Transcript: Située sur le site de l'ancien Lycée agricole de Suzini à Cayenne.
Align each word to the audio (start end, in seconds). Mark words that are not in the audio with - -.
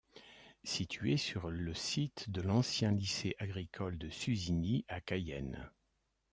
Située 0.63 1.15
sur 1.15 1.51
le 1.51 1.75
site 1.75 2.31
de 2.31 2.41
l'ancien 2.41 2.91
Lycée 2.91 3.35
agricole 3.37 3.99
de 3.99 4.09
Suzini 4.09 4.83
à 4.87 4.99
Cayenne. 4.99 5.69